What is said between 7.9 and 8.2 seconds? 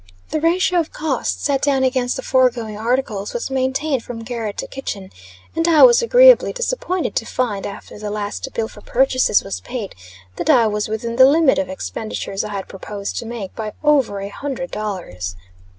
the